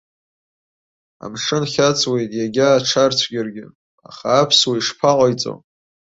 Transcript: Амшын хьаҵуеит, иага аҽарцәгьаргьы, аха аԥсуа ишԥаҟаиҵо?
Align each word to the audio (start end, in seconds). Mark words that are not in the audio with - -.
Амшын 1.23 1.63
хьаҵуеит, 1.71 2.31
иага 2.35 2.67
аҽарцәгьаргьы, 2.77 3.65
аха 4.07 4.27
аԥсуа 4.41 4.75
ишԥаҟаиҵо? 4.79 5.53